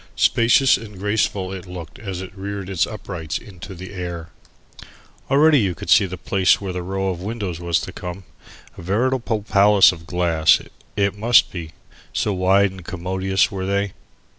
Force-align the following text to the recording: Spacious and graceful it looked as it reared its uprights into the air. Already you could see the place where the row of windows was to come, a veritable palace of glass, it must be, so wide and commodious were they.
Spacious 0.15 0.77
and 0.77 0.97
graceful 0.97 1.53
it 1.53 1.67
looked 1.67 1.99
as 1.99 2.21
it 2.23 2.35
reared 2.35 2.71
its 2.71 2.87
uprights 2.87 3.37
into 3.37 3.75
the 3.75 3.93
air. 3.93 4.29
Already 5.29 5.59
you 5.59 5.75
could 5.75 5.91
see 5.91 6.07
the 6.07 6.17
place 6.17 6.59
where 6.59 6.73
the 6.73 6.81
row 6.81 7.09
of 7.09 7.21
windows 7.21 7.59
was 7.59 7.79
to 7.81 7.91
come, 7.91 8.23
a 8.79 8.81
veritable 8.81 9.43
palace 9.43 9.91
of 9.91 10.07
glass, 10.07 10.59
it 10.95 11.15
must 11.15 11.51
be, 11.51 11.73
so 12.13 12.33
wide 12.33 12.71
and 12.71 12.83
commodious 12.83 13.51
were 13.51 13.67
they. 13.67 13.93